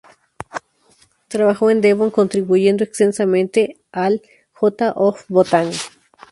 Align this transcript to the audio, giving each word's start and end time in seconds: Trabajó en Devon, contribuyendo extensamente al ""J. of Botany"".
Trabajó 1.27 1.69
en 1.69 1.79
Devon, 1.79 2.09
contribuyendo 2.09 2.83
extensamente 2.83 3.77
al 3.91 4.23
""J. 4.53 4.93
of 4.95 5.25
Botany"". 5.27 5.75